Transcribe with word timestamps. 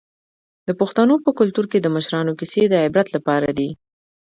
د 0.67 0.69
پښتنو 0.79 1.15
په 1.25 1.31
کلتور 1.39 1.65
کې 1.71 1.79
د 1.81 1.87
مشرانو 1.95 2.37
کیسې 2.39 2.63
د 2.69 2.75
عبرت 2.85 3.07
لپاره 3.15 3.49
دي. 3.57 3.69